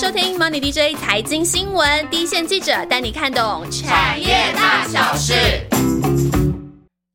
[0.00, 5.34] 收听 Money DJ 财经新闻，第一线记者带你看懂产业大小事。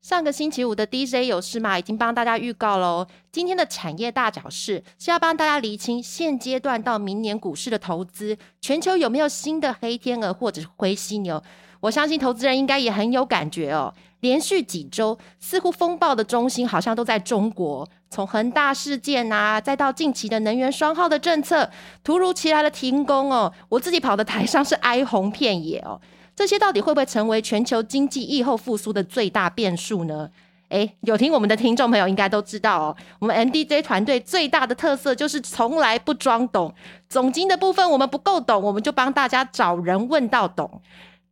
[0.02, 1.78] 上个星期五的 DJ 有事吗？
[1.78, 3.06] 已经帮大家预告喽。
[3.32, 11.42] 今天的产业大小事是要帮大家厘清现阶段到明年股市的投资，全球有没有新的黑天鹅或者灰犀牛？
[11.80, 13.94] 我相信投资人应该也很有感觉哦。
[14.24, 17.86] 连续几周，似乎风暴的中心好像都在中国。
[18.08, 21.68] 从恒大事件啊，再到近期的能源双号的政策，
[22.02, 26.00] 突如其来的停工哦，我自己跑的台上是哀鸿遍野哦。
[26.34, 30.30] 这些到底会不会成为全球经济疫后复苏的最大变数呢？
[30.70, 36.74] 诶，有听我们的听众朋友应该都知道哦，我们 NDJ 团队最大的特色就是从来不装懂，
[37.10, 40.80] 总经的部分我们不够懂，我们就帮大家找人问到懂。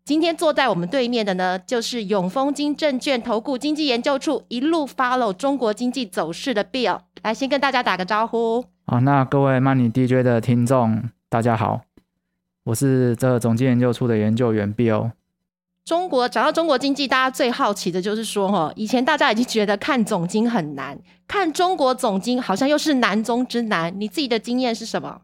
[0.05, 8.65] 今天坐在我们对面的呢，就是永丰金证券投顾经济研究处一路 follow 中国经济走势的 Bill，来先跟大家打个招呼。
[8.84, 11.83] 好，那各位 Money DJ 的听众，大家好，
[12.65, 15.12] 我是这总经研究处的研究员 Bill。
[15.84, 23.95] 中国讲到中国经济，大家最好奇的就是说，哈，以前大家已经觉得看总经很难，看中国总经好像又是难中之难。
[24.00, 25.20] 你自己的经验是什么？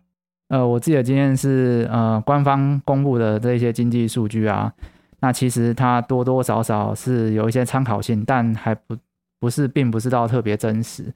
[0.49, 4.73] 呃，我自己的经验是，呃，官方公布的这些经济数据啊，
[5.21, 8.97] 那其实它多多少少是有一些参考性，但还不
[9.39, 11.13] 不是，并不是到特别真实。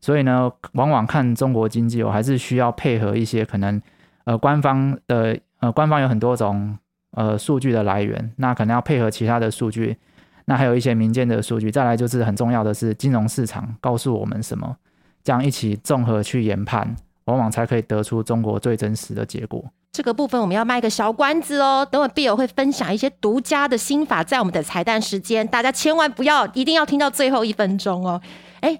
[0.00, 3.82] 所以呢，往往看中国经济，我还是需要配合一些可能，
[4.24, 6.78] 呃，官方的，呃，官方有很多种，
[7.16, 9.96] 呃，数据的来源，那可能要配合其他的数据，
[10.44, 14.76] 那还有一些民间的数据，再来就是很重要的是金融市场告诉我们什么，
[15.24, 16.94] 这样一起综合去研判。
[17.28, 19.62] 往往才可以得出中国最真实的结果。
[19.92, 28.20] 这个部分我们要卖个小关子哦，等会 Bill 会分享一些独家的心法，在我们的彩蛋时间，大家千万不要一定要听到最后一分钟哦。
[28.60, 28.74] 哎，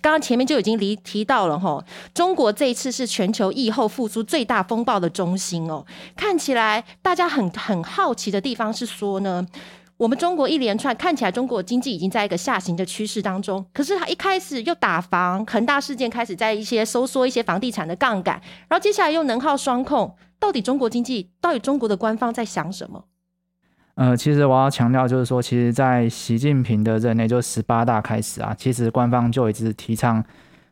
[0.00, 5.84] 刚刚前面就已经离提到了哈，中国这一次是全球疫后复苏最大风暴的中心哦。
[6.16, 9.46] 看起来大家很很好奇的地方是说呢。
[10.02, 13.64] 我们中国一连串看起来，中国经济已经在一个下行的趋势当中。
[13.72, 18.34] 可是它一开始又打房，恒大事件开始在一些收缩一些房地产的杠杆，
[18.68, 20.12] 然后接下来又能耗双控。
[20.40, 23.04] 到底中国经济，到底中国的官方在想什么？
[23.94, 30.24] 呃，其实我要强调就是说，其实，在习近平的任内，就十八大开始啊，其实官方就一直提倡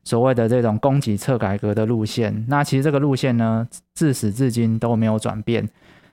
[0.02, 2.44] 所谓的这种供给侧改革的路线。
[2.48, 5.68] 那其实这个路线呢，自始至今都没有转变。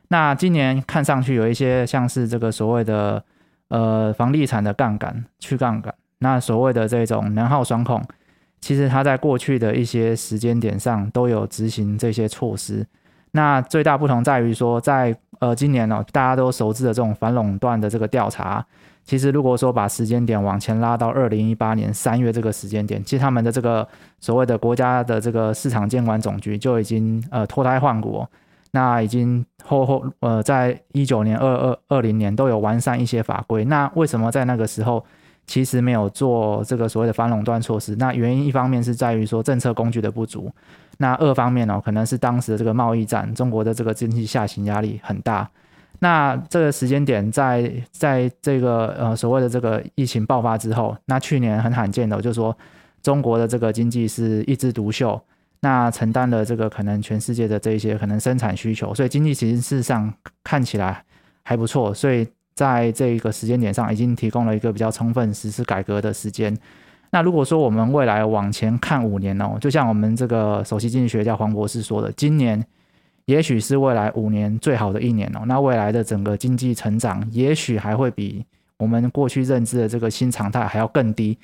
[0.10, 3.22] 那今年看上去有一些像是这个所谓的
[3.68, 8.02] 呃房地产的杠杆去杠杆，那所谓的这种能耗双控，
[8.62, 12.88] 其实它在过去的一些时间点上都有执行这些措施。
[13.32, 18.66] 那最大不同在于说，在呃今年呢，大家都熟知的这种反垄断的这个调查，
[19.04, 23.86] 其实如果说把时间点往前拉到二零一八年三月这个时间点，其实他们的这个
[24.22, 28.26] 所谓的国家的这个市场监管总局就已经呃脱胎换骨。
[28.72, 33.64] 那已经后后呃，在一九年、二二二零年都有完善一些法规。
[33.66, 35.04] 那为什么在那个时候
[35.46, 37.96] 其实没有做这个所谓的反垄断措施？
[37.96, 40.52] 那原因一方面是在于说政策工具的不足，
[40.98, 45.50] 那二方面呢，可能是当时的这个贸易战，中国的这个经济下行压力很大。
[46.00, 52.56] 那这个时间点在在这个呃所谓的这个疫情爆发之后，那去年很罕见的，就是说
[53.02, 55.20] 中国的这个经济是一枝独秀。
[55.60, 60.14] 那承担了这个可能全世界的这一些可能生产需求，所以经济其实事实上
[60.44, 61.04] 看起来
[61.44, 66.56] 还不错，所以在这一个时间点上已经提供了一个比较充分实施改革的时间。
[67.10, 72.64] 那如果说我们未来往前看五年哦，就像我们这个首席经济学家黄博士说的，今年
[73.26, 75.44] 也许是未来五年最好的一年哦。
[75.46, 78.46] 那未来的整个经济成长也许还会比
[78.78, 81.38] 我们过去认知的这个新常态还要更低。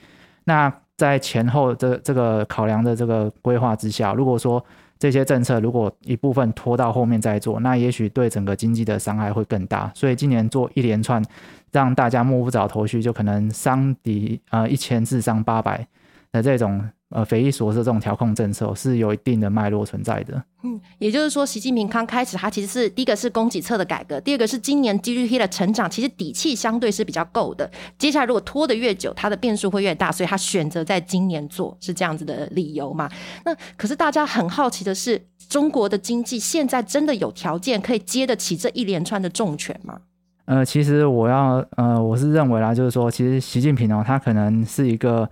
[0.43, 4.63] 那在前后这这个考量的这个规划之下，如果说
[4.99, 9.91] 这些政策如果一部分拖到后面再做，那也许对整个经济的伤害会更大。
[9.95, 11.23] 所以今年做一连串
[11.71, 15.87] 让大家摸不着头绪，就可能伤敌呃一千自伤八百
[16.31, 16.83] 的这种。
[17.15, 20.43] 呃，匪夷所思这种调控政策是有一定的脉络存在的。
[20.63, 27.69] 嗯，也就是说，习近平刚开始，他其实是第一个是供给侧的改革，第二个是今年 GDP 的成长，其实底气相对是比较够的。
[27.99, 33.07] 接下来如果拖得越久，它的变数会越大，所以他选择在今年做，是这样子的理由嘛？
[33.45, 39.99] 那可是大家很好奇的是，中国的经济现在真的有条件可以接得起这一连串的重拳吗？
[40.45, 45.29] 呃，其实我要呃，我是认为啦，就是说，其实习近平哦，他可能是一个。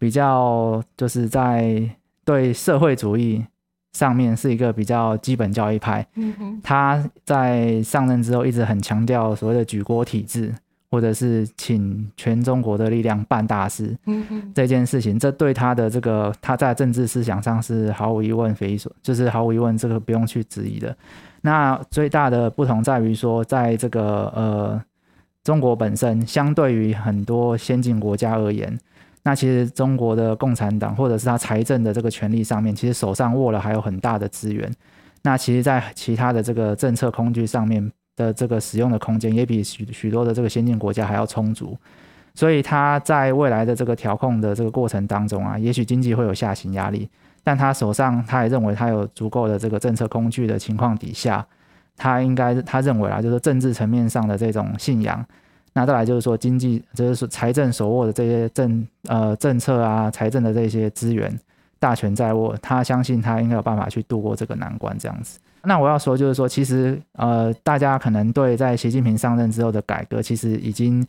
[0.00, 1.88] 比较就是在
[2.24, 3.44] 对社会主义
[3.92, 6.04] 上面是一个比较基本教育派。
[6.14, 10.52] 嗯哼，他在上任之后一直很强调所谓的举国体制、
[10.90, 20.96] 或者是请全中国的力量办大事，嗯哼，这件事情，这对他的这个他在政治思想上是毫无疑问匪夷所，就是毫无疑问这个不用去质疑的。
[21.42, 24.82] 那最大的不同在于说，在这个呃
[25.42, 28.78] 中国本身，相对于很多先进国家而言，
[29.22, 34.70] 那其实中国的共产党或者是他财政的这个权力上面，其实手上握了还有很大的资源。
[35.22, 37.90] 那其实，在其他的这个政策工具上面。
[38.16, 41.74] 的这个使用的空间也比许许多的这个先进国家还要充足，
[42.34, 47.08] 所以他在未来的这个调控的这个过程当中啊，也许经济会有下行压力，
[47.42, 51.46] 但他手上他也认为他有足够的这个政策工具的情况底下，
[51.96, 55.24] 他应该他认为啊，就是政治层面上的这种信仰，
[55.72, 61.32] 那再来就是说经济就是说财政手握的这些政呃政策啊，财政的这些资源
[61.78, 65.38] 大权在握，他相信他应该有办法去度过这个难关，这样子。
[65.62, 71.06] 那我要说，就是说，其实呃，大家可能对在习近平上任之后的改革，其实已经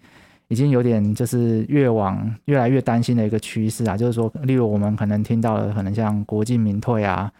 [0.50, 3.96] 已经有点就是越往越来越担心的一个趋势啊。
[3.96, 7.32] 就是说，例如我们可能听到的，可能像国进民退啊，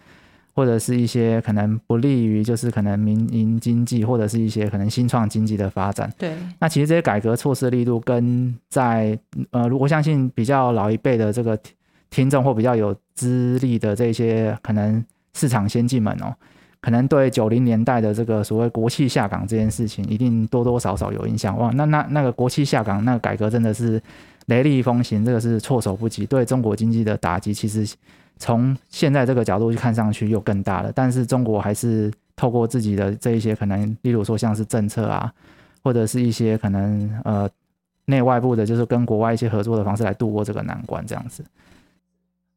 [0.62, 6.08] 或者是一些可能不利于就是可能民营经济或者是一些可能新创经济的发展。
[6.20, 6.36] 对。
[6.60, 9.18] 那其实这些改革措施力度，跟在
[9.50, 11.58] 呃，如果相信比较老一辈的这个
[12.12, 15.04] 听众或比较有资历的这些可能
[15.34, 16.32] 市场先进们哦。
[16.80, 21.58] 可能对九零年代的这个所谓国企下岗这件事情，一定多多少少有影响。
[21.58, 24.00] 哇，那那那个国企下岗那个改革真的是
[24.46, 27.84] 雷厉风行，这个是措手不及，对中国经济的打击，其实
[28.42, 30.92] 从现在这个角度去看上去又更大了。
[30.96, 35.32] 但是中国还是透过自己的这一些可能，例如说像是政策啊，
[35.84, 37.48] 或者是一些可能呃
[38.06, 41.46] 内外部的，就是跟国外一些合作的方式来度过这个难关，这样子。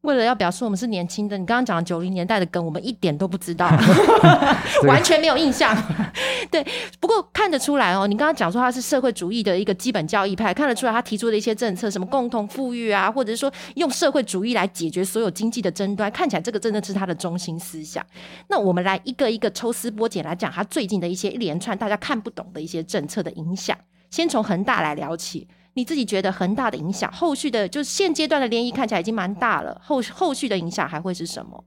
[0.04, 3.66] 为了要表示我们是年轻的，你刚刚讲九零年代的梗，我们一点都不知道，
[4.86, 5.74] 完全没有印象。
[6.50, 6.64] 对，
[7.00, 18.04] 不过看得出来哦，你刚刚讲说他是社会主义的一个基本教义派，看得出来他提出的一些政策，什么共同富裕啊，或者是说用社会主义来解决所有经济的争端，看起来这个真的是他的中心思想。
[18.48, 23.74] 那我们来一个一个抽丝剥茧来讲他最近的一些一连串大家看不懂的一些政策的影响。
[24.10, 25.48] 先从恒大来聊起。
[25.74, 31.64] 你自己觉得恒大的影响，后续的，就是现阶段的涟漪看起来已经蛮大了，后后续的影响还会是什么？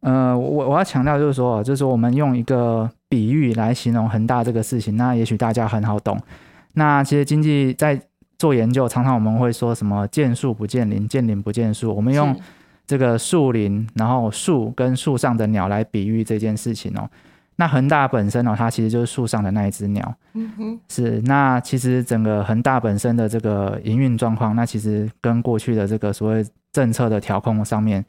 [0.00, 6.16] 呃，我我要强调就是说，就是说我们用一个比喻来形容恒大这个事情，那也许大家很好懂。
[6.74, 8.00] 那其实经济在
[8.38, 11.92] 做研究，常常我们会说什么见树不见林，见林不见树。
[11.92, 12.32] 我们用
[12.86, 17.10] 这个树林，然后树跟树上的鸟来比喻这件事情哦。
[17.60, 21.20] 那恒大本身哦，它其实就是树上的那一只鸟，嗯哼，是。
[21.22, 28.04] 那其实整个恒大本身的这个营运状况，那其实跟过去的这个所谓政策的调控上面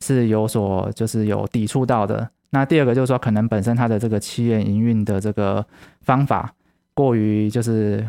[0.00, 2.30] 是有所就是有抵触到的。
[2.50, 5.66] 那第二个就是说，可能本身它的这个企业营运的这个
[6.02, 6.54] 方法
[6.94, 8.08] 过于就是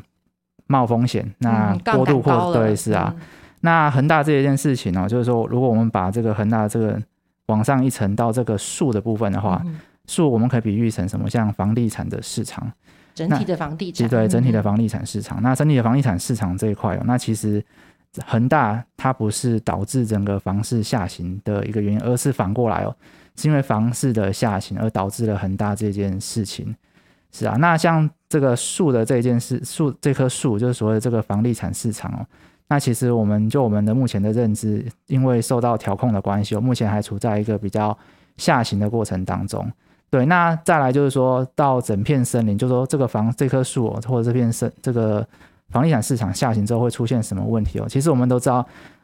[0.68, 3.16] 冒风险，那过度或对是啊。
[3.62, 7.01] 那恒大这一件事情呢，就是说，如果我们把这个恒大这个
[7.48, 9.60] 往上一层到这个树的部分的话。
[10.09, 11.29] 树我们可以比喻成什么？
[11.29, 12.71] 像房地产的市场，
[13.15, 15.41] 整体的房地产，对整体的房地产市场。
[15.41, 17.63] 那整体的房地产市场这一块哦，那其实
[18.25, 22.95] 恒大它不是导致整个房市下行的一个原因，而是反过来哦，
[23.35, 26.75] 是因为房市的下行而导致了恒大这件事情。
[27.31, 32.25] 是啊，那像这个树的这件事，树这棵树就是所谓的这个房地产市场哦。
[32.67, 37.97] 那其实我们就我们的目前的认知，因为受到调控的关系，我目前还处在一个比较
[38.38, 39.65] 下行的过程当中。
[40.13, 45.28] 对，那再来就是说到整片森林，就说这个房这棵树或者这片森这个
[45.69, 47.87] 房地产市场下行之后会出现什么问题哦？
[47.90, 48.64] 其实我们都知道，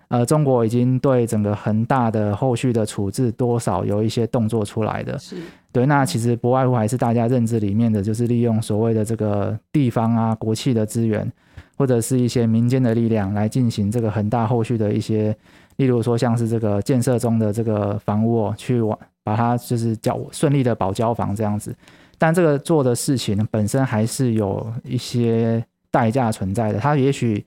[0.10, 5.18] 呃，中国已经对整个恒大的后续的处置多少有一些动作出来的。
[5.18, 5.38] 是
[5.72, 11.28] 对，那其实不外乎还是大家认知里面的就是利用所谓的这个地方啊、国企的资源，
[11.76, 15.36] 或者是一些民间的力量来进行这个恒大后续的一些，
[15.78, 18.96] 例如说像是这个建设中的这个房屋哦去往。
[19.30, 21.76] 把它就是交顺利的保交房这样子，
[22.18, 26.80] 但这个做的事情本身还是有一些代价存在的。
[26.80, 27.46] 它也许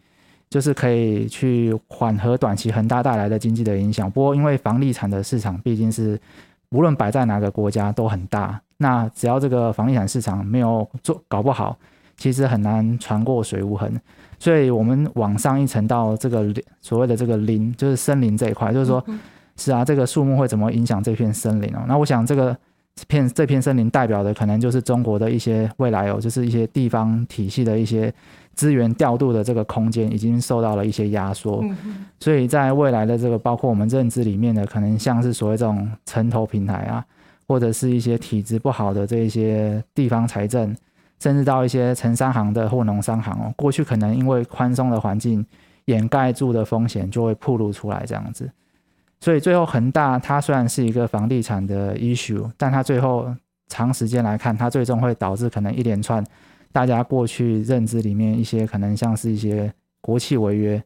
[0.48, 4.08] 就是可以去缓和短期恒大带来的经济的影响。
[4.08, 6.16] 不过，因为房地产的市场毕竟是
[6.70, 11.76] 无论摆在哪个国家都很大，那只要这个房地产市场没有做搞不好，
[12.16, 14.00] 其实很难穿过水无痕。
[14.38, 16.46] 所以我们往上一层到这个
[16.80, 19.04] 所谓的这个林，就是森林这一块，就是说。
[19.56, 21.84] 是啊，这个树木会怎么影响这片森林哦？
[21.86, 22.56] 那我想这个
[23.08, 28.12] 片这片森林代表的可能就是中国的一些未来哦，就是一些地方体系的一些
[28.54, 31.64] 资源调度的这个空间已经受到了一些压缩，
[32.20, 37.04] 所以在未来的这个包括我们认知里面的可能像是所谓这种城投平台啊，
[37.46, 40.76] 或者是一些体质不好的这一些地方财政
[41.18, 45.44] 甚至到一些城商行的或农商行哦，过去可能因为宽松的环境
[45.86, 48.50] 掩盖住的风险就会暴露出来这样子。
[49.22, 53.32] 所以最后恒大它虽然是一个房地产的 issue，但它最后
[53.68, 56.26] 长时间来看，它最终会导致可能一连串
[56.72, 60.82] 大家过去认知里面一些可能像是一些国企违约，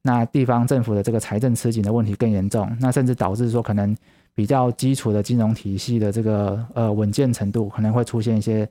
[0.00, 3.94] 那地方政府的这个财政吃紧的问题更严重，那甚至导致说可能
[4.34, 8.66] 比较基础的金融体系的这个呃稳健程度可能会出现一些。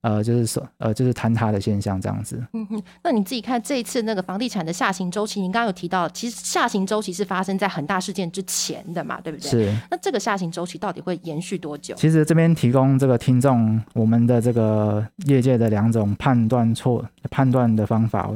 [0.00, 2.40] 呃，就是说，呃，就是坍塌的现象这样子。
[2.52, 9.50] 嗯哼，那你自己看这一次那个房地产的下行周期，您刚刚有提到，其实下行周期是发生在很大事件之前的嘛，对不对？
[9.50, 9.76] 是。
[9.90, 11.94] 那这个下行周期到底会延续多久？
[11.96, 18.30] 其实这边提供这个听众我们的这个业界的两种判断错判断的方法。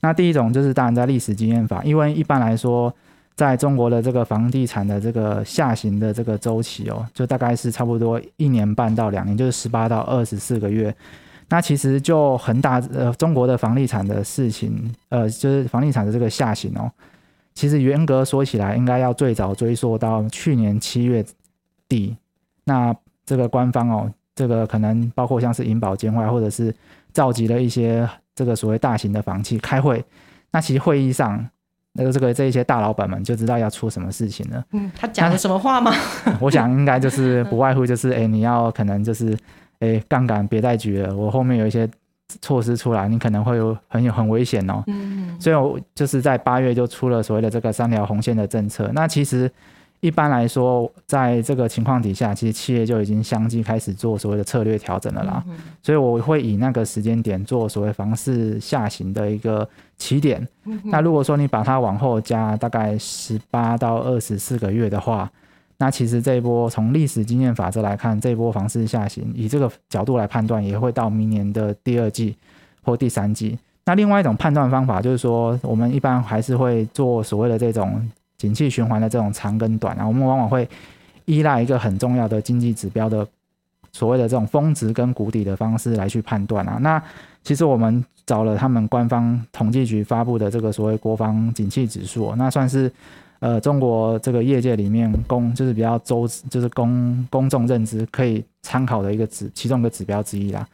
[0.00, 2.94] 那第一种就是当然在历史经验法，因为一般来说。
[3.36, 10.94] 在中国的这个房地产的这个下行的这个周期哦，就大概是差不多一年半到两年，就是十八到二十四个月。
[11.50, 16.90] 那其实就恒大呃中国的房地产的事情，呃，就是房地产的这个下行哦，
[17.54, 21.22] 其实严格说起来，应该要最早追溯到去年七月
[21.86, 22.16] 底。
[22.64, 26.74] 那这个官方哦，这个可能包括像是银保监会或者是
[27.12, 30.02] 召集了一些这个所谓大型的房企开会，
[30.50, 31.46] 那其实会议上。
[31.96, 34.64] 那个这个这一些大老板们就知道要出什么事情了。
[34.72, 35.92] 嗯，他讲了什么话吗？
[36.40, 39.36] 我想应该就是不外乎就是，哎，你要可能就是，
[39.80, 41.88] 哎，杠杆别再举了，我后面有一些
[42.40, 44.82] 措施出来，你可能会有很有很危险哦。
[44.86, 48.90] 嗯，所以我就是在八月就出了所谓的这个三条红线的政策。
[48.94, 49.50] 那其实。
[50.00, 55.42] 一般来说，在这个情况底下，其实企业就已经相继开始做所谓的策略调整了啦。
[55.82, 60.46] 所以我会以那个时间点做所谓房市下行的一个起点。
[60.84, 65.28] 那如果说你把它往后加大概十八到二十四个月的话，
[65.78, 72.36] 那其实这一波从历史经验法则来看，这一波房市下行，以这个角度来判断，也会到明年的第二季
[72.82, 73.58] 或第三季。
[73.86, 78.06] 那另外一种判断方法就是说，我们一般还是会做所谓的这种。
[78.38, 80.68] 景气循环的这种长跟短啊，我们往往会
[81.24, 83.26] 依赖一个很重要的经济指标的
[83.92, 86.78] 所谓的这种峰值跟谷底的方式来去判断啊。
[86.80, 87.02] 那
[87.42, 92.92] 其实我们找了他们官方统计局发布的这个所谓国防景气指数，那算是
[93.38, 100.66] 呃中国这个业界里面公就是比较周就是公公众认知可以参考的一个指其中一个指标之一啦。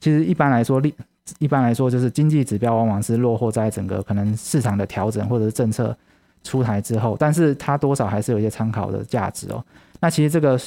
[0.00, 0.94] 其实一般来说，一
[1.38, 5.94] 一般来说就是经济指标往往是落后在整个可能市场的调整或者是政策。
[6.42, 9.62] 出台之后，但是它多少还是有一些参考的价值哦。
[10.00, 10.58] 那其实这个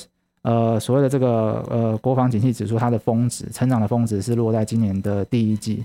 [0.44, 5.84] 呃所谓的这个呃国防景气指数，它的峰值成长的峰值是落在今年的第一季。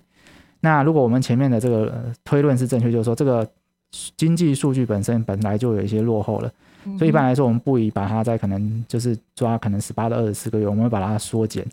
[0.61, 3.49] 那如果我们前面的这个推论是正确，就是说这个
[4.16, 6.52] 经济数据本身本来就有一些落后了，
[6.99, 11.64] 所以一般来说我们不宜把它在可能就是抓可能十八到二十四个月，我们会把它缩减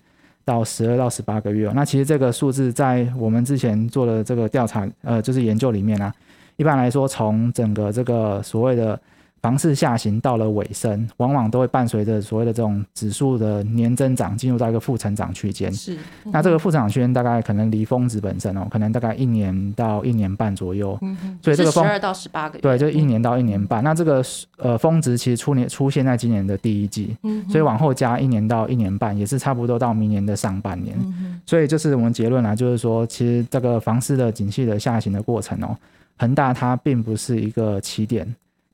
[0.45, 1.69] 到十二到十八个月。
[1.75, 6.13] 那其实这个数字在我们之前做的这个调查呃就是研究里面呢。
[6.57, 8.99] 一般来说，从整个这个所谓的
[9.41, 15.71] 房市下行到了尾声，往往都会伴随着所谓的这种指数的年增长进入到一个负成长区间。
[15.71, 20.97] 是，那这个负成长区间大概可能离峰值本身哦，可能大概一年到一年半左右。
[21.01, 21.37] 嗯哼。
[21.43, 22.61] 所以这个十二到十八个月。
[22.61, 23.83] 对，就一年到一年半。
[23.83, 24.23] 那这个
[24.57, 27.15] 呃峰值其实出年出现在今年的第一季。
[27.21, 27.47] 嗯。
[27.47, 30.95] 所以往后加一年到一年半，也是差不多到明年的上半年。
[30.99, 35.77] 嗯所以就是我们结论啊，就是说，其实这个房市的景气的下行的过程哦。
[36.17, 38.25] 恒大它并不是一个起点，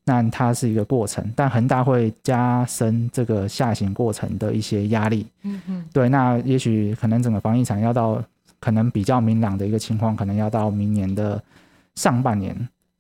[0.04, 5.26] 那它是一个过程，但恒大会加深这个下行过程的一些压力。
[5.44, 8.24] 嗯嗯，对，那也许可能整个房地产要到
[8.60, 11.42] 可能比较明朗的一个情况，可能要到明年的
[11.96, 12.56] 上半年。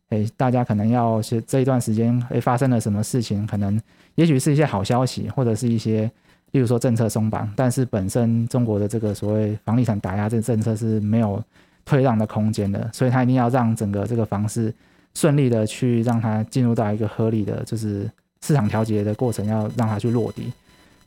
[0.10, 3.80] 诶，大家可能要是这一段时间诶发生了什么事情，可能
[4.16, 6.10] 也许是一些好消息，或者是一些
[6.52, 11.42] 例如说政策松绑，但是本身中国的这个所谓房地产打压这个政策是没有。
[11.86, 14.74] 退让的空间的，所以他一定要让整个这个房市
[15.14, 18.10] 顺利的去让它进入到一个合理的，就是
[18.42, 20.52] 市场调节的过程，要让它去落地。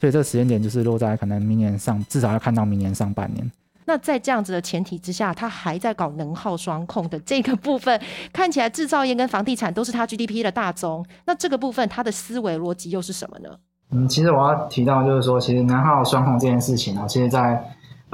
[0.00, 3.50] 所以这个时间点就是落在可能明年上，至少要看到明年上半年。
[3.86, 8.00] 那在这样子的前提之下，他还在搞能耗双控的这个部分，
[8.32, 11.04] 看起来制造业跟房地产都是他 GDP 的大宗。
[11.26, 13.50] 那这个部分他的思维逻辑又是什么呢？
[13.90, 17.62] 嗯，其实我要提到就是说，其实能耗双控这件事情呢，其实在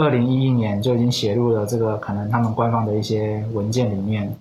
[0.00, 4.35] 二零一一年就已经写入了这个可能他们官方的一些文件里面。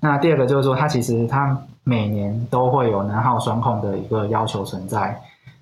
[0.00, 5.18] 那第二个就是说，它其实它每年都会有能耗双控的一个要求存在。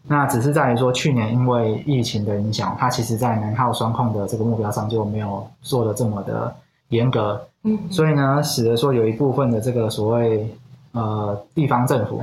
[0.06, 6.54] 那只是在于说，去年因为疫情的影响，它其实在能耗双控的这个目标上就没有做的这么的
[6.88, 7.40] 严格。
[7.62, 7.78] 嗯。
[7.90, 10.46] 所以呢，使得说有一部分的这个所谓
[10.92, 12.20] 呃地方政府，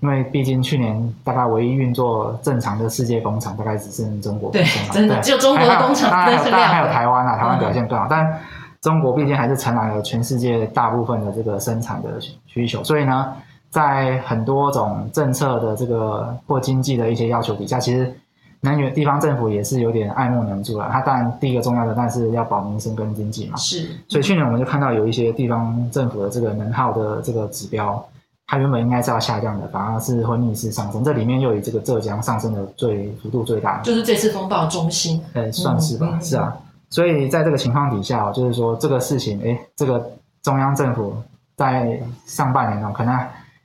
[0.00, 5.22] 因为毕竟去年大概唯一运作正常的世界工厂，大概只剩中国对工厂真的对。
[5.22, 8.38] 只有中国的工厂当然当然还有台湾啊，台湾嗯表现更好，但
[8.80, 12.10] 中国毕竟还是承揽了全世界大部分的这个生产的
[12.46, 13.32] 需求，所以呢，
[13.70, 18.14] 在很多种政策的这个或经济的一些要求底下，其实
[18.60, 20.88] 能源地方政府也是有点爱莫能助了。
[20.92, 23.56] 它当然第一个重要的，但是要保民生跟经济嘛。
[23.56, 28.04] 是，所以去年我们就看到有一些地方政府的这个能耗的这个指标，
[28.50, 31.04] 它原本应该是要下降的，反而是会逆势上升。
[31.04, 36.56] 这里面又以这个浙江上升的最幅度最大，就是这次风暴中心，呃，算是吧，嗯嗯是啊。
[36.88, 40.10] 所以在这个情况底下哦，就是说这个事情，哎，这个
[40.42, 41.14] 中央政府
[41.56, 43.14] 在上半年哦，可能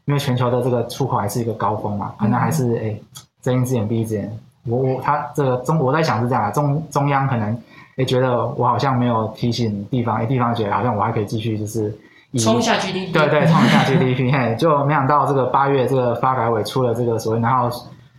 [0.04, 3.00] 因为全球的这个出口还是一个高峰嘛，可能还是哎
[3.42, 4.30] 睁一只眼闭一只眼。
[4.66, 7.58] 我我他这个中我在想是这样啊，中中央可能
[7.96, 11.94] 哎觉得我好像没有提醒地方，哎地方觉得好像我还可以继续就是以
[12.40, 17.70] 冲一下 GDP，对对，冲一下 GDP， 嘿，就没想到这个八月这个发改委出了这个所谓然后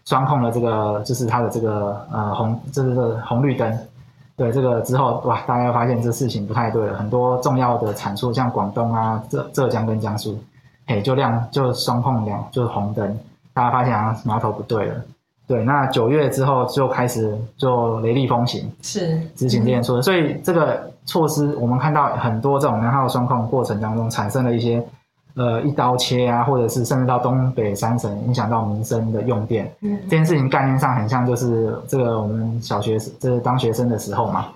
[0.05, 3.79] 双控的这个就是它的这个呃红这是这个红绿灯，
[4.37, 10.39] 对这个之后哇，大家发现这事情不太对了，很多重要的产出像广东啊、浙浙江跟江苏，
[10.87, 13.19] 嘿就亮就双控两就是红灯，
[13.53, 14.95] 大家发现好像苗头不对了。
[15.47, 24.83] 对，那九月之后就开始就雷厉风行，是执行这件措施，所以这个措施我们看到很多这种能耗双控过程当中产生了一些
[25.37, 29.99] 呃一刀切啊，或者是甚至到东北三省影响到民生的用电，嗯。
[30.05, 34.47] 这件事情概念上很像就是这个我们小学这是当学生的时候嘛，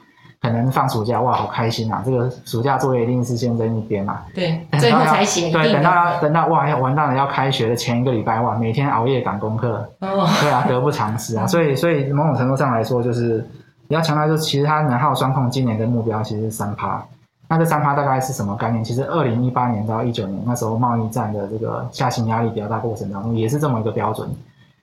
[0.41, 11.47] 可能放暑假哇好开心啊，这个暑假作业一定是先扔一边嘛，对，最后才写对，等到要等到哇要完蛋了要开学的前一个礼拜哇，每天熬夜赶功课，哦，对啊，得不偿失啊。
[11.47, 13.45] 所以，所以某种程度上来说，就是
[13.89, 17.03] 你要强调，就是其实它能耗双控今年的目标其实是三趴。
[17.49, 18.85] 那这三趴大概是什么概念？
[18.85, 24.29] 其实二零一八年到一九年那时候贸易战的这个下行压力比较大过程当中，也是这么一个标准。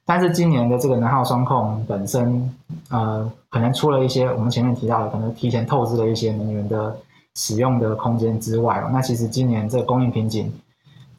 [0.08, 2.52] 但是今年的这个能耗双控本身，
[2.90, 6.96] 呃，可能出了一些我们前面提到的，可能提前透支了一些能源的
[7.36, 10.52] 使用的空间之外哦，那其实今年这个供应瓶颈，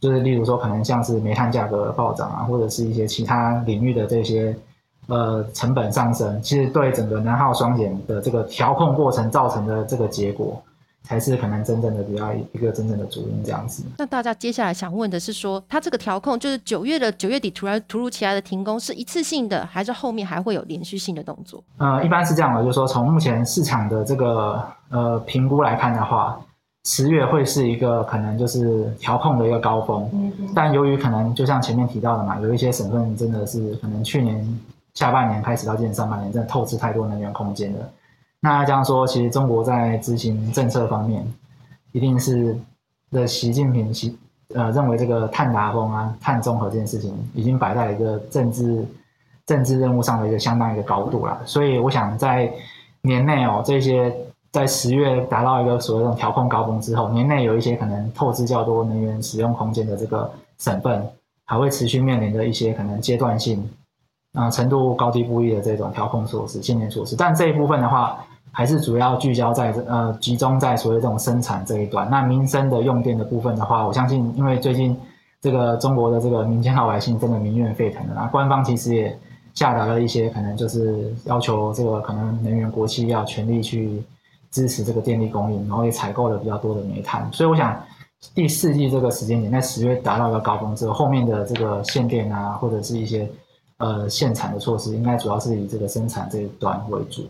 [0.01, 4.57] 就是例如说可能像是煤炭价格暴涨啊，或者是一些其他领域的这些
[5.07, 10.63] 呃成本上升，其实对整个能耗双减的这个调控过程造成的这个结果，
[11.03, 13.85] 才是可能真正的比较一个真正的主因这样子。
[13.99, 21.63] 那大家接下来想问的是说，它这个调控就是九月的九月底突然突如其来的停工，是一次性的，还是后面还会有连续性的动作？
[21.79, 26.41] 呃，一般是这样的，就是说从目前市场的这个呃评估来看的话，
[26.89, 30.09] 十月会是一个可能就是调控的一个高峰。
[30.13, 34.45] 嗯但由于可能就像前面提到的嘛，有一些省份真的是可能去年
[34.97, 37.89] 下半年开始到今年上半年，真的透支太多能源空间了。
[38.41, 41.25] 那这样说，其实中国在执行政策方面，
[41.93, 42.57] 一定是
[43.11, 44.19] 的习近平习
[44.55, 48.87] 呃认为这个碳达峰啊、碳中和这件事情，已经摆在一个政治
[49.45, 51.41] 政治任务上的一个相当一个高度了。
[51.45, 52.51] 所以我想在
[53.03, 54.15] 年内哦，这些
[54.51, 61.07] 在十月达到一个所谓的调控高峰之后，年内有一些可能透支较多能源使用空间的这个省份，
[61.45, 63.69] 还会持续面临着一些可能阶段性，
[64.37, 67.17] 啊、程度高低不一的这种调控措施、限电措施。
[67.17, 72.09] 但这一部分的话，还是主要聚焦在呃集中在所谓这种生产这一端。
[72.09, 74.97] 那民生的用电的部分的话，我相信因为最近
[75.41, 79.19] 这个中国的这个民间老百姓真的民怨沸腾了，那官方其实也
[79.55, 84.03] 下达了一些可能就是要求这个可能能源国企要全力去
[84.51, 87.27] 支持这个电力供应，然后也采购了比较多的煤炭。
[87.33, 87.79] 所以我想
[88.35, 93.29] 第四季这个时间点，在十月达到一个高峰之后，后面的这个限电啊，或者是一些
[93.79, 97.29] 呃限产的措施，应该主要是以这个生产这一端为主。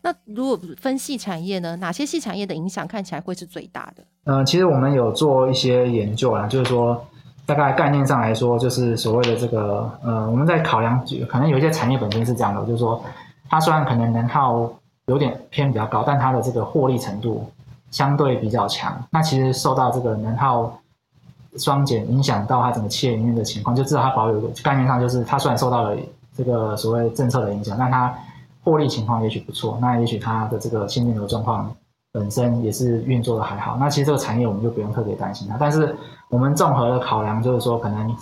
[0.00, 1.76] 那如果分细产业呢？
[1.76, 4.02] 哪些细产业的影响看起来会是最大的？
[4.24, 7.04] 呃，其实我们有做一些研究啦，就是说，
[7.44, 13.04] 大概概念上来说，就是所谓的这个呃，我们在考量，可能有一些产业本身是这样的，就是说，
[13.50, 14.72] 它虽然可能能耗
[15.04, 17.46] 有点偏比较高，但它的这个获利程度
[17.90, 19.06] 相对比较强。
[19.10, 20.78] 那其实受到这个能耗
[21.58, 25.96] 双减影响到它整个企业营运的情况，就至少它保有概念上，就是它虽然受到了
[26.34, 28.14] 这个所谓政策的影响，但它
[28.64, 31.70] 获利情况也许不错，那也许它的这个现金流状况
[32.12, 33.76] 本身也是运作的还好。
[33.78, 35.94] 那其实这个产业我们就不用特别担心它，但是
[36.28, 38.16] 我们综合的考量就是说，可能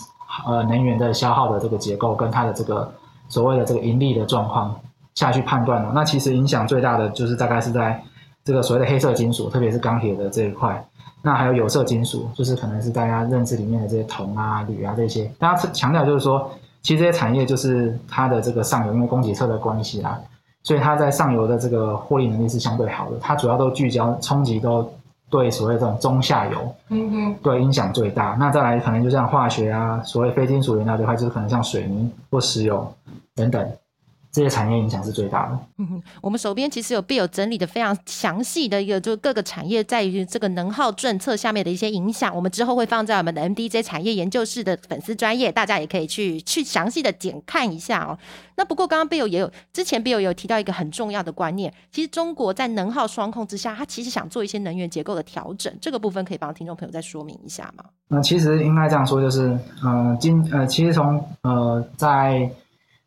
[0.47, 2.93] 呃能源的消耗的这个结构跟它的这个
[3.29, 4.75] 所谓的这个盈利的状况
[5.14, 5.93] 下去判断了。
[5.95, 8.03] 那其实影响最大的就是大概是在
[8.45, 10.85] 这个所谓的黑色金属，特别是钢铁的这一块。
[11.22, 15.30] 那还有有色金属，就是可能是大家认知里面的这些铜啊、铝啊这些。
[15.38, 16.50] 大家强调就是说，
[16.83, 20.18] 其实这些产业就是它的这个上游，因为供给侧的关系啦，
[20.62, 23.16] 所以它在上游的这个获利能力是相对好的。
[23.20, 24.90] 它主要都聚焦冲击都
[25.28, 28.37] 对所谓这种中下游，嗯哼，对影响最大。
[28.38, 32.90] 那再来可能就像化学啊，所谓非金属原料这块，就是可能像水泥或石油
[33.35, 33.70] 等等。
[34.33, 35.59] 这些产业影响是最大的。
[36.21, 42.35] 我们手边其实有 Bill 整理的非常详细的一个，就是各个产业在于这个能耗政策下面的一些影响。
[42.35, 48.19] 我们之后会放在我们的 MDJ 产业研究室的粉丝专业，大家也可以去去详细的检看一下哦。
[48.57, 57.85] 那不过刚刚 Bill 也有之前 Bill 有提到一个很重要的观念，其实中国在能耗双控之下，它其实想做一些能源结构的调整，这个部分可以帮听众朋友再说明一下吗？
[58.09, 62.51] 那其实应该这样说，就是呃，今呃，其实从呃在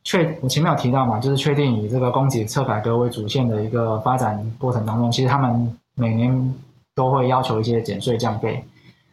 [0.03, 6.53] 确，我前面有提到嘛，就是确定以这个供给侧改革为主线的一个发展过程当中，其实他们每年
[6.93, 8.61] 都会要求一些减税降费，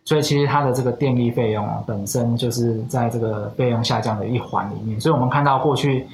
[0.04, 5.00] 所以其实它的这个电力费用，本身就是在这个费用下降的一环里面。
[5.00, 6.06] 所以我们看到过去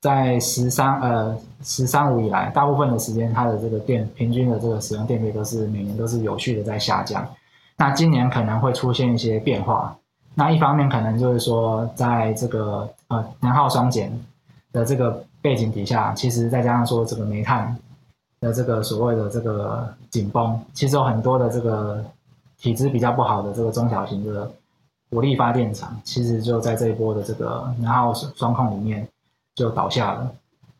[0.00, 7.24] 在十三呃十三五以来，大部分的时间它的这个电平均的这个使用电费都是每年都是有序的在下降。
[7.76, 9.96] 那今年可能会出现一些变化。
[10.38, 14.08] 那一方面可能就是说，在这个呃能耗双减
[14.70, 17.76] 的这个背景底下，其实再加上说这个煤炭
[18.40, 22.04] 的这个所谓的这个紧绷，其实有很多的这个
[22.56, 24.48] 体质比较不好的这个中小型的
[25.10, 29.04] 火力发电厂，其实就在这一波的这个能耗双控里面
[29.56, 30.30] 就倒下了。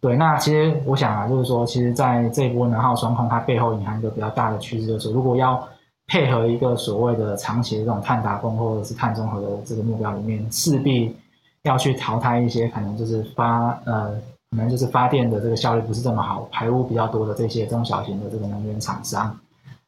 [0.01, 5.68] 对，那其实我想啊，就是说，其实在这一波能耗双控，它背后隐含一个比较大的趋势，就是如果要
[6.09, 11.14] 配合一个所谓的长期的这种碳达峰或者是碳中和的这个目标里面，势必
[11.64, 14.11] 要去淘汰一些可能就是发呃
[14.51, 19.38] 可能就是发电的这个效率不是这么好、排污比较多的这些中小型的这个能源厂商，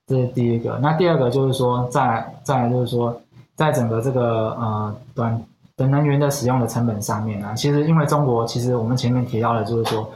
[0.06, 0.78] 这是第一个。
[0.82, 3.18] 那第二个就是说，再再来就是说，
[3.56, 5.42] 在整个这个呃短
[5.78, 10.06] 的能源的使用的成本上面啊，其实因为中国其实我们前面提到的，就是说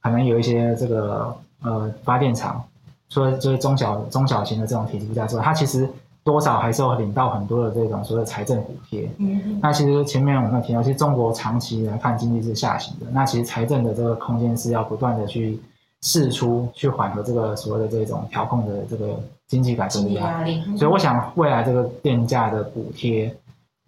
[0.00, 2.64] 可能有一些这个呃发电厂。
[3.10, 5.86] 除了就是中小中小型的这种体积不大之外，它其实
[6.22, 9.10] 多少还是有领到很多的这种所谓的财政补贴。
[9.18, 15.58] 嗯，那其实前面我们提到，其实中国长期来看经济是下行的，那其实财政的这个空间是要不断的去
[16.02, 19.18] 释出，去缓和这个所谓的这种调控的这个
[19.48, 20.62] 经济改革的压力。
[20.76, 23.34] 所以我想未来这个电价的补贴，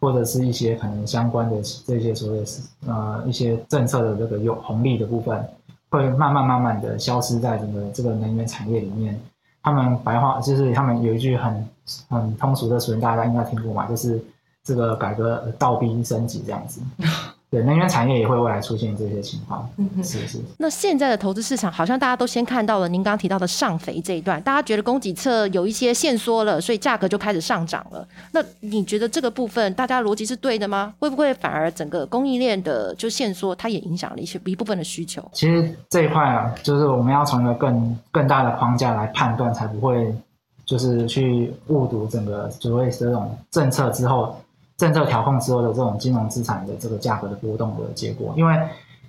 [0.01, 1.57] 或者是一些可能相关的
[1.87, 2.47] 这些所谓的
[2.89, 5.49] 呃一些政策的这个有红利的部分。
[5.93, 9.21] 会慢慢慢慢的消失在整个这个能源产业里面。
[9.63, 11.69] 他们白话就是他们有一句很
[12.09, 14.21] 很通俗的俗语，大家应该听过嘛，就是
[14.65, 16.81] 这个改革倒逼升级这样子。
[17.53, 19.69] 对，能源产业也会未来出现这些情况。
[19.77, 20.39] 嗯是是。
[20.57, 28.09] 那现在的投资市场好像大家都先看到了您刚刚提到的上肥这一段，大家觉得供给侧有一些限缩了，所以价格就开始上涨了。
[28.33, 30.95] 那你觉得这个部分大家逻辑是对的吗？
[30.99, 35.23] 会不会反而整个供应链的就限缩，它也影响了一些一部分的需求？
[35.35, 40.11] 其实这一块啊，就是我们要从一个更更大的框架来判断，才不会
[40.65, 44.35] 就是去误读整个所谓这种政策之后。
[44.83, 48.59] 政策调控之后的这种金融资产的这个价格的波动的结果，因为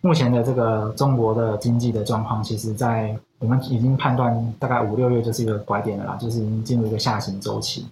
[0.01, 7.87] 目前的这个中国的经济的状况，其实在我们已经判断大概五六月就是一个拐点了啦，就是已经进入一个下行周期，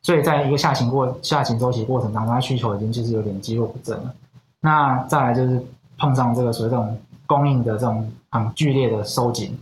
[0.00, 4.14] 所以在一个下行过下行周期过程当中，它需求已经就是有点积弱不振了。
[4.62, 5.62] 那再来就是
[5.98, 9.54] 碰上这个所谓这种供应的这种很剧烈的收紧，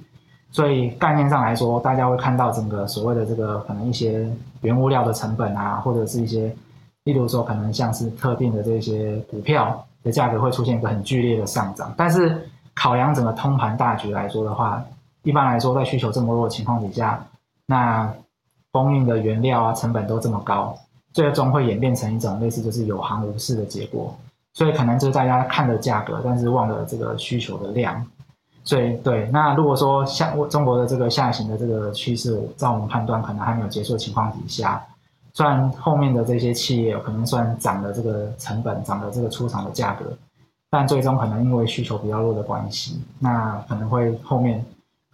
[0.52, 6.54] 所以概念上来说，大家会看到整个所谓的这个可能一些原物料的成本啊，或者是一些。
[7.06, 12.36] 例如说，可能像是特定的这些股票的价格会出现一个很剧烈的上涨，但是
[12.74, 14.84] 考量整个通盘大局来说的话，
[15.22, 17.24] 一般来说在需求这么弱的情况底下，
[17.64, 18.12] 那
[18.72, 20.76] 供应的原料啊成本都这么高，
[21.12, 24.12] 最终会演变成一种类似就是有行无市的结果，
[24.54, 28.04] 所以可能就是大家看的价格，但是忘了这个需求的量，
[28.64, 34.84] 所以对，那如果说像中国的这个下行的这个趋势，在我们判断可能还没有结束的情况底下。
[35.36, 40.06] 虽然后面的这些企业可能算涨了这个成本，涨了这个出厂的价格，
[40.70, 44.64] 但最终可能因为需求比较弱的关系，那可能会后面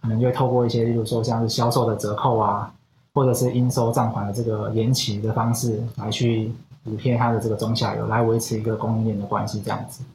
[0.01, 2.71] 可能就会透过一些，例如说像是销售的折扣啊，
[3.13, 6.49] 或者是应收账款的这个延期的方式，来去
[6.85, 10.05] 补贴它的这个中下游，来维持一个供应链的关系这样子。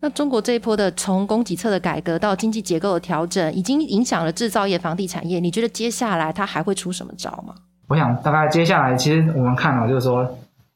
[0.00, 7.54] 那中国这一波的从供给侧的改革到经济结构的调整，已经影响了制造业、房地产业，你觉得接下来它还会出什么招吗？
[7.86, 10.26] 我想大概接下来，其实我们看到就是说，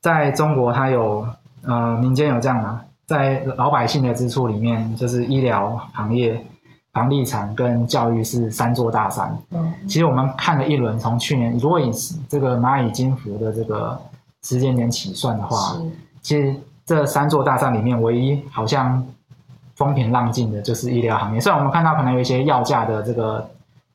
[0.00, 1.26] 在中国它有
[1.62, 6.38] 呃民间有这样的，在老百姓的支出里面，就是医疗行业、
[6.92, 9.34] 房地产跟教育是三座大山。
[9.52, 11.90] 嗯，其实我们看了一轮，从去年如果以
[12.28, 13.98] 这个蚂蚁金服的这个
[14.42, 15.78] 时间点起算的话，
[16.20, 19.02] 其实这三座大山里面，唯一好像
[19.76, 21.40] 风平浪静的就是医疗行业。
[21.40, 23.48] 虽然我们看到可能有一些药价的这个。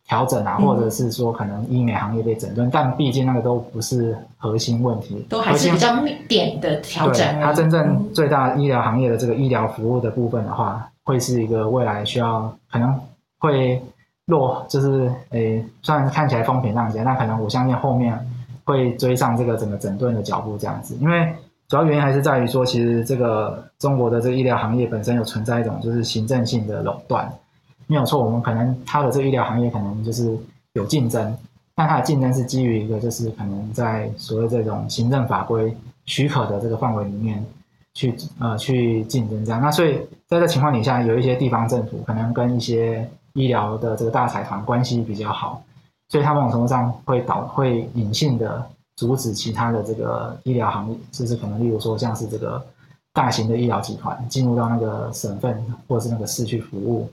[0.08, 0.66] 调整啊，嗯。
[0.66, 5.96] 或者是说可能医美行业被整顿，但毕竟那个都不是核心问题，都还是比较
[6.28, 7.26] 点的调整。
[7.42, 13.00] 它真正最大医疗行业的这个医疗服务的部分的话，会是一个未来需要可能
[13.40, 13.82] 会
[14.28, 18.18] 落，就是诶，虽然看起来风平浪静，但可能我相信后面
[18.64, 21.34] 会追上这个整个整顿的脚步这样子，因为
[21.68, 27.30] 主要原因还是在于说，其实这个中国的这个医疗行业本身有存在一种就是行政性的垄断，
[27.88, 30.38] 没有错，我们可能它的这个医疗行业可能就是
[30.74, 31.36] 有竞争，
[31.76, 37.44] 但它的竞争是基于一个就是可能在所谓这种行政法规许可的这个范围里面
[37.94, 39.62] 去呃去竞争这样。
[39.62, 45.62] 那所以在这情况底下，有一些地方政府可能跟一些医疗的这个大财团关系比较好，
[46.10, 48.66] 所以他某种程度上会导会隐性的
[48.96, 52.64] 阻止其他的这个医疗行业，就是可能例如说像是这个
[53.12, 57.10] 大型的医疗集团进入到那个省份或者是那个市去服务。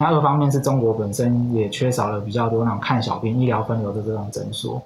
[0.00, 4.82] 那二方面是中国本身也缺少了比较多那种看小病、医疗分流的这种诊所，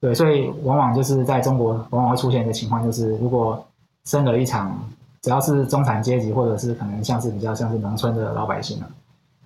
[0.00, 3.64] 对，所以往往就是在中国往往会出现一个情况，就是如果
[4.04, 4.76] 生了一场，
[5.22, 8.86] 只要是中产阶级或者是可能像是比较像是农村的老百姓啊，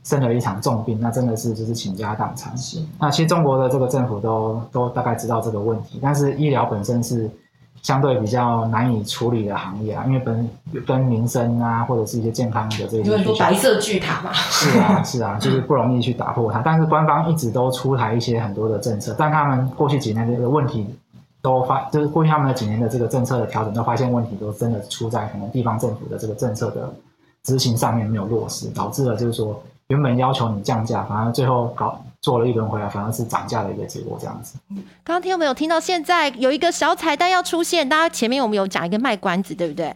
[0.02, 2.56] 生了一场重病，那真的是就是倾家荡产。
[2.56, 7.30] 是那其实中国的这个政府都都大概知道这个问题，但是医疗本身是
[7.82, 10.48] 相对比较难以处理的行业啊，因为本
[10.86, 14.32] 跟民生啊或者是一些健康的这些有很多白色巨塔嘛。
[14.32, 16.60] 是啊，是啊， 就是不容易去打破它。
[16.60, 20.86] 但是官方一直都出台一些很多的政策，但他们过去几年的这个问题
[21.42, 26.88] 都发，就是过去他们的几年的这个政策的调整，都发现问题都真的出在可能地方政府的这个政策的
[27.42, 34.56] 执行上面没有落实，导致了就是说原本要求你降价，反而最后搞做了一轮回来，反而是涨价的一个结果这样子。
[35.02, 39.92] 刚刚听众朋友听到现在有一个小彩蛋要出现，大家前面我们有讲一个卖关子，对不对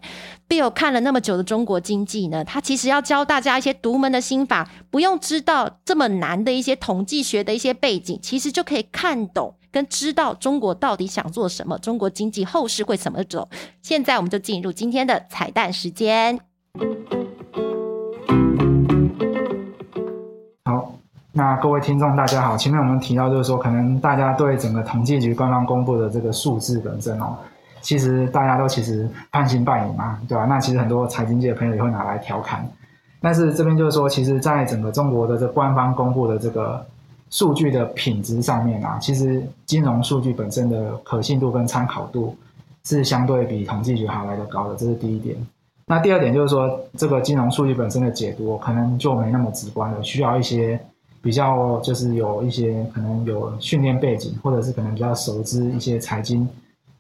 [0.49, 13.49] ？Bill 看了那么久的中国经济呢，他其实要教大家一些独门的心法，不用知道这么难的一些统计学的一些背景，其实就可以看懂跟知道中国到底想做什么，中国经济后市会怎么走。
[13.83, 16.41] 现在我们就进入今天的彩蛋时间。
[20.65, 20.93] 好，
[21.37, 27.37] 那各位听众大家好，前面我们提到就是说，可能大家对整个统计局官方公布的这个数字本身哦，
[27.83, 32.67] 其实大家都其实半信半疑嘛，对吧、那其实很多财经界的朋友也会拿来调侃，
[33.21, 36.83] 但是这边就是说，其实在整个中国的这官方公布的这个
[37.29, 42.35] 数据的品质上面啊，其实金融数据本身的可信度跟参考度
[42.85, 45.37] 是相对比统计局还来得高的，这是第一点。
[45.87, 50.81] 那第二点就是说，这个金融数据本身的解读可能就没那么直观了，需要一些
[51.27, 56.49] 比较就是有一些可能有训练背景，或者是可能比较熟知一些财经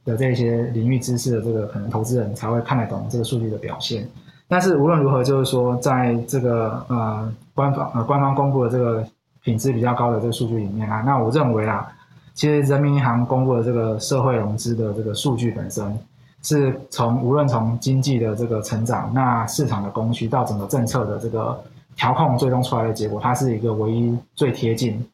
[0.04, 4.04] 的这些领域知识的这个可能投资人才会看得懂这个数据的表现。
[4.48, 9.06] 但是无论如何，就是说在这个呃官方呃官方公布的这个
[9.44, 11.86] 品质比较高的这个数据里面啊，那我认为啊，
[12.34, 15.96] 其实人民银行公布的这个社会融资的这个数据本身。
[16.42, 21.60] 是从无论从经济的这个成长，那市场的供需到整个政策的这个
[21.96, 25.04] 调控，最终出来的结果，它是一个唯一最贴近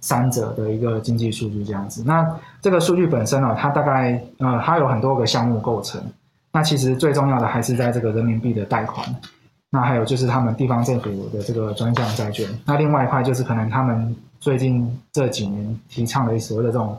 [0.00, 2.04] 三者的一个经济数据这样子。
[2.06, 2.24] 那
[2.60, 6.00] 这个数据本身呢、它大概呃它有很多个项目构成。
[6.52, 9.04] 那其实最重要的还是在这个人民币的贷款，
[9.70, 12.48] 那还有就是他们地方政府的这个专项债券。
[12.64, 16.96] 那另外一块就是可能他们最近这几年提倡的所谓的这种。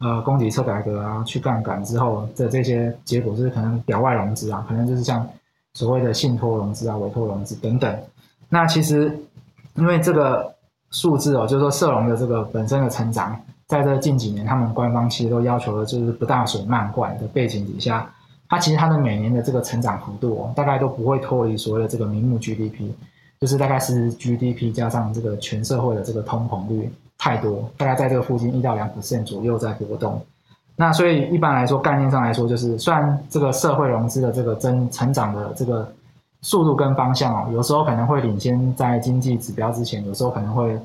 [0.00, 5.26] 呃，供给侧改革啊，去杠杆之后的这些结果，就是可能表外融资啊，可能就是像
[5.72, 7.96] 所谓的信托融资啊、委托融资等等。
[8.54, 9.12] 那其实
[9.74, 10.54] 因为这个
[10.92, 13.36] 数字哦，就是说社融的这个本身的成长，
[13.66, 18.08] 在这近几年，他们官方其实都要求的就是不大水漫灌的背景底下，
[18.48, 22.92] 它其实它的每年的这个成长幅度哦，大概都不会脱离所谓的这个名目 GDP，
[23.40, 26.88] 就是大概是 GDP 加上这个全社会的这个通膨率。
[27.16, 30.20] 太多，大概在这个附近一到两百分点左右在波动。
[30.76, 35.90] 那所以一般来说，概念上来说，就是虽然这个社会融资的这个增成长的这个
[36.44, 40.78] 速度跟方向哦，有时候可能会领先在经济指标之前，有时候可能会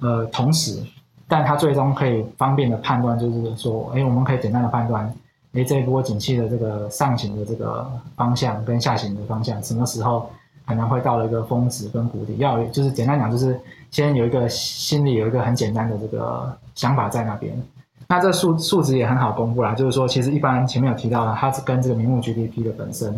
[0.00, 0.82] 呃同时，
[1.28, 5.04] 但它最终可以方便的判断，就是说，哎，我们可以简单的判断，
[5.52, 10.30] 哎，这一波景气的这个上行的这个方向跟下行的方向，什么时候
[10.66, 13.60] 可能会到了一个峰值跟谷底，要就是简单讲就是。
[13.92, 17.54] 先有一个心里有一个很简单的这个想法在那边，
[18.08, 23.14] 那这数数值也很好公布啦，就是说其实一般前面有提到的，它是跟这个名目 GDP 的本身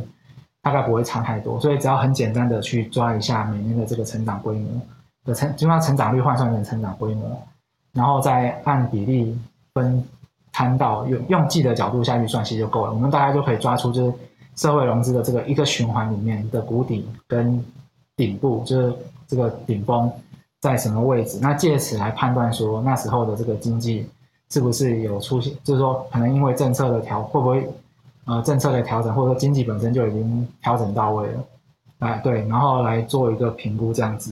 [0.65, 4.69] 大概不会差太多，所以只要很简单的去抓一下每年的这个成长规模
[5.25, 7.41] 的成，就它成长率换算成成长规模，
[7.93, 9.39] 然后再按比例
[9.75, 10.03] 分
[10.51, 12.93] 摊到用用季的角度下去算，其实就够了。
[12.93, 14.15] 我们大概就可以抓出就是
[14.57, 17.65] 社会融资的这个一个循环里面的谷底跟
[18.17, 18.97] 顶部，就是
[19.29, 20.11] 这个顶峰。
[20.61, 24.09] 在什么位置，那借此来判断说那时候的这个经济
[24.51, 27.69] 是不是有出现，就是说可能因为政策的调会不会
[28.27, 31.45] 呃政策的调整，或者说经济本身就已经调整到位了，
[31.99, 34.31] 哎对，然后来做一个评估这样子。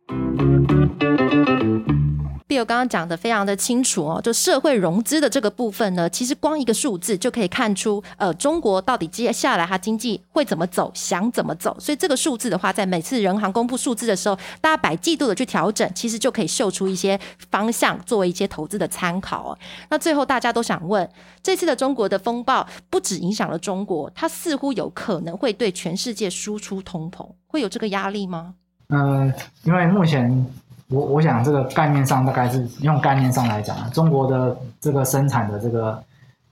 [2.65, 11.77] 刚刚讲的非常的清楚哦，就社会融资的这个部分呢，其实光一个数字就可以看出，呃，中国到底接下来它经济会怎么走，想怎么走。
[11.81, 17.19] 所以这个数字的话，在每次人行公布数字的时候，大家百季度的去调整，其实就可以秀出一些
[17.51, 19.59] 方向，作为一些投资的参考哦。
[19.91, 21.09] 那最后大家都想问，
[21.43, 28.55] 这次的中国的风暴不止影响了中国，它似乎有可能会对全世界输出通膨，会有这个压力吗？
[28.89, 29.33] 嗯，
[29.65, 30.47] 因为目前。
[30.93, 36.01] 我我想这个概念上大概是用概念上来讲啊，中国的这个生产的这个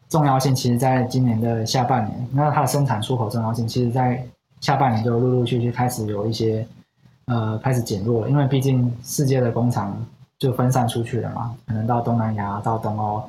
[0.08, 4.24] 重要性，其实在今年的下半年，那它的生产出口重要性，其实在
[4.60, 6.66] 下半年就陆陆续续开始有一些
[7.26, 9.94] 呃开始减弱了，因为毕竟世界的工厂
[10.38, 13.22] 就分散出去了嘛，可能到东南亚、到东欧、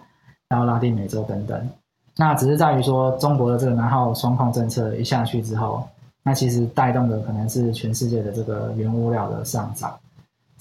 [0.49, 1.69] 到拉丁美洲等等，
[2.15, 5.85] 那只是在于说中国的这个南号双控政策一下去之后，
[6.23, 9.93] 那其实带动的可能是全世界的这个原物料的上涨。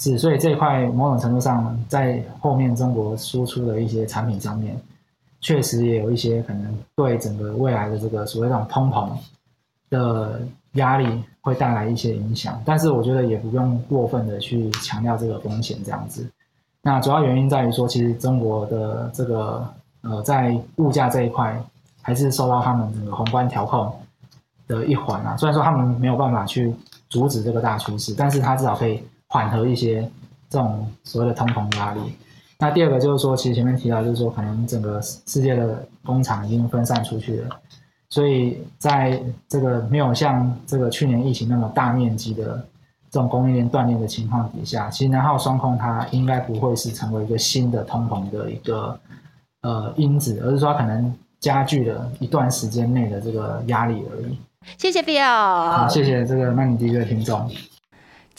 [0.01, 4.75] 是，所以这一块某种程度上，在后面中国输出的一些产品上面，
[5.43, 9.11] 确实也有一些可能对整个未来的这个所谓这种通膨
[9.91, 10.41] 的
[10.73, 12.59] 压力会带来一些影响。
[12.65, 16.27] 但是我觉得也不用过分的去强调这个风险这样子。
[16.81, 19.69] 那主要原因在于说，其实中国的这个
[20.01, 21.63] 呃，在物价这一块
[22.01, 23.95] 还是受到他们整个宏观调控
[24.67, 25.37] 的一环啊。
[25.37, 26.75] 虽然说他们没有办法去
[27.11, 29.05] 阻止这个大趋势，但是他至少可以。
[29.31, 30.03] 缓和一些
[30.51, 32.01] 这种所谓的通膨压力。
[32.59, 37.49] 那第二个就是说，其实前面提到，就是说可能整个世界的工厂已经分散出去了，
[38.11, 42.63] 所以在这个没有像这个去年疫情那么大面积的
[43.11, 49.01] 这种供应链断裂的情况底下，其实南耗双控它应该不会是成为一个新的通膨的一个
[49.63, 54.39] 呃因子，而是说可能加剧了一段时间内的这个压力而已。
[54.77, 57.51] 谢谢 Bill，好，谢谢这个曼尼迪的听众。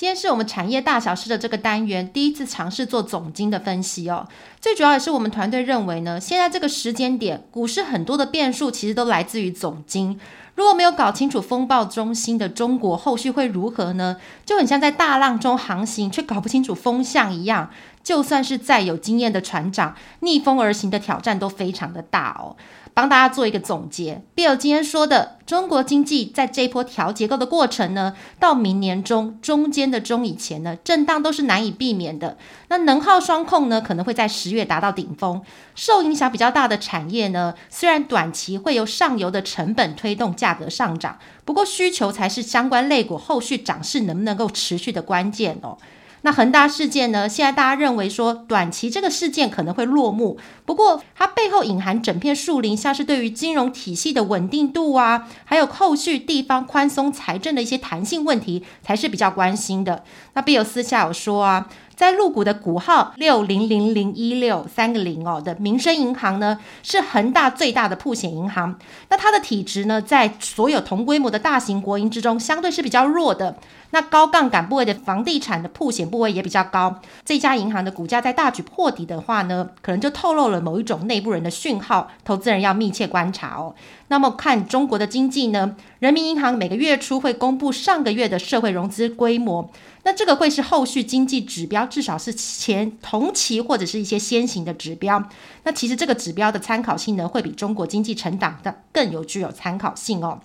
[0.02, 4.28] 今天是我们产业大小事的这个单元第一次尝试做总金的分析哦。
[4.60, 10.20] 最主要也是我们团队认为呢，现在这个时间点，股市很多的变数其实都来自于总金。
[10.56, 17.70] 如果没有搞清楚风暴中心的中国后续会如何呢，就很像在大浪中航行却搞不清楚风向一样。
[18.04, 22.58] 就算是再有经验的船长，逆风而行的挑战都非常的大哦。
[22.94, 32.38] 帮大家做一个总结，Bill 今天说的，中国经济在这一波调结构的过程呢，到明年中中间的中以前呢，震荡都是难以避免的。
[32.68, 35.42] 那能耗双控呢，可能会在十月达到顶峰。
[35.74, 45.78] 受影响比较大的产业呢，虽然短期会由上游的成本推动价格上涨，不过需求才是相关类股后续涨势能不能够持续的关键哦。
[46.24, 47.28] 那恒大事件呢？
[47.28, 60.04] 现在大家认为说，短期这个事件可能会落幕，不过它背后隐含整片树林，像是对于金融体系的稳定度啊，还有后续地方宽松财政的一些弹性问题，才是比较关心的。
[60.34, 61.68] 那必有私下有说啊。
[61.94, 68.76] 在入股的股号六零零零一六三个零哦的民生银行呢，是恒大最大的铺险银行。
[69.10, 73.56] 那它的体质呢，在所有同规模的大型国营之中，相对是比较弱的。
[73.92, 77.00] 那高杠杆部位的房地产的铺险部位也比较高。
[77.24, 83.76] 这家银行的股价在大举破底的话呢，可能就透露了某一种内部人的讯号，投资人要密切观察哦。
[84.08, 89.70] 那么看中国的经济呢，人民银行每个月初会公布上个月的社会融资规模。
[90.04, 95.24] 那这个会是后续经济指标，至少是前同期或者是一些先行的指标。
[95.64, 100.40] 那其实这个指标的参考性呢，会比中国经济成长的更有具有参考性哦。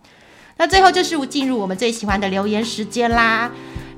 [0.57, 3.51] 那最后就是进入我们最喜欢的留言时间啦。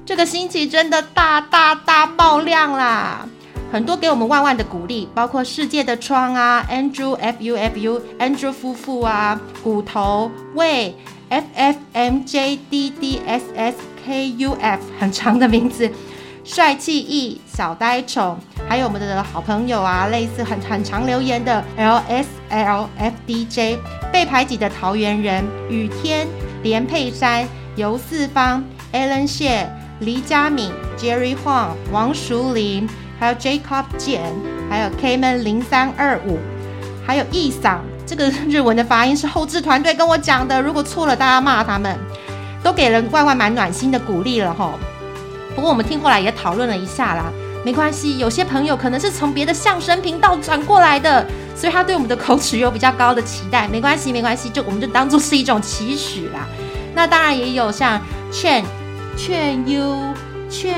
[0.04, 3.28] 这个星期真的大大大爆量啦，
[3.72, 10.96] 很多给我们万万的鼓励，包括世界的窗啊，Andrew F U F U Andrew 夫妇啊，骨头喂
[11.28, 13.74] F F M J D D S S。
[14.06, 15.90] K U F 很长的名字，
[16.42, 23.78] 帅气 E 小呆宠，还有我们的好朋友啊，类似很很长留言的 L S L F D J
[24.10, 26.26] 被排挤的桃园人雨天
[26.68, 29.66] 连佩珊游四方 Alan 谢
[30.00, 32.86] 黎佳敏 Jerry Huang 王淑玲，
[33.18, 34.20] 还有 Jacob 简，
[34.68, 36.38] 还有 K 们零三二五，
[37.06, 41.98] 还有 E 嗓，这个日文的发音是后置团队跟我讲的，如果错了大家骂他们。
[42.62, 44.72] 都给了万万蛮暖心的鼓励了哈，
[45.54, 47.32] 不过我们听后来也讨论了一下啦，
[47.64, 51.24] 没关系，有些朋友可能是从别的相声频道转过来的，
[51.58, 56.46] 所以他对我们的口齿有比较高的期待，没关系没关系，就我们就当做是一种期许啦。
[56.94, 58.00] 那当然也有像
[58.30, 58.64] 劝
[59.16, 59.96] 劝 U
[60.48, 60.72] 雀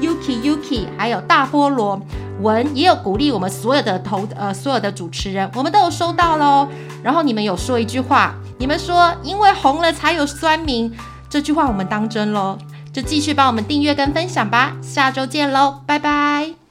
[0.00, 2.00] Yuki Yuki，还有大菠萝
[2.40, 6.68] 文也有鼓励我们所有的投呃所有的主持人，我们都有收到喽。
[7.02, 10.92] 然后你们有说一句话，你们说因为红了才有酸民，
[11.28, 12.56] 这句话我们当真喽。
[12.92, 16.54] 就继续帮我们订阅跟分享吧，下周见喽，拜拜。